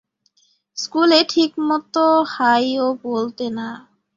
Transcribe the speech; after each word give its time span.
স্কুলে 0.77 1.19
ঠিক 1.29 1.51
মতে 1.67 2.05
হাই 2.33 2.65
ও 2.79 2.87
বলতে 3.05 3.45
না। 3.49 3.67